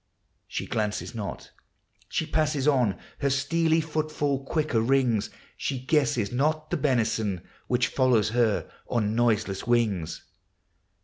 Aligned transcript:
She 0.47 0.65
glances 0.65 1.13
not; 1.13 1.51
she 2.09 2.25
passes 2.25 2.67
on; 2.67 2.97
Her 3.19 3.29
steely 3.29 3.81
footfall 3.81 4.43
quicker 4.43 4.81
rings; 4.81 5.29
She 5.55 5.77
guesses 5.77 6.31
not 6.31 6.71
the 6.71 6.77
benison 6.77 7.41
Which 7.67 7.85
follows 7.85 8.29
her 8.29 8.67
on 8.89 9.13
noiseless 9.13 9.67
wings. 9.67 10.23